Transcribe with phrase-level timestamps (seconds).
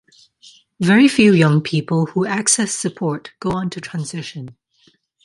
[0.79, 4.57] Very few young people who access support go on to transition.